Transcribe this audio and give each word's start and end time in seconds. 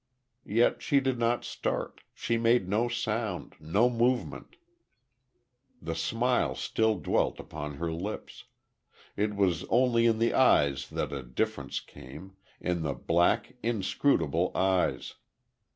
Yet 0.47 0.81
she 0.81 0.99
did 0.99 1.19
not 1.19 1.45
start 1.45 2.01
she 2.15 2.35
made 2.35 2.67
no 2.67 2.87
sound, 2.87 3.53
no 3.59 3.87
movement. 3.87 4.55
The 5.79 5.93
smile 5.93 6.55
still 6.55 6.97
dwelt 6.97 7.39
upon 7.39 7.75
her 7.75 7.91
lips. 7.91 8.45
It 9.15 9.35
was 9.35 9.63
only 9.65 10.07
in 10.07 10.17
the 10.17 10.33
eyes 10.33 10.89
that 10.89 11.13
a 11.13 11.21
difference 11.21 11.79
came 11.79 12.35
in 12.59 12.81
the 12.81 12.95
black, 12.95 13.53
inscrutable 13.61 14.51
eyes. 14.57 15.17